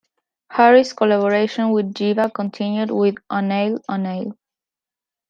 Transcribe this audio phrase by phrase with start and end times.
[0.49, 4.35] Harris' collaboration with Jeeva continued with "Unnale Unnale".